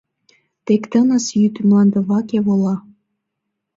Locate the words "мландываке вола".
1.67-2.75